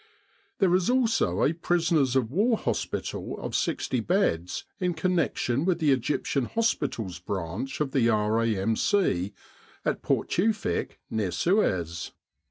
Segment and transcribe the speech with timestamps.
[0.57, 5.91] There is also a Prisoners of War Hospital of 60 beds in connection with the
[5.91, 9.31] Egyptian Hospitals branch of the R.A.M.C.
[9.85, 12.13] at Port Tewfik, near Suez.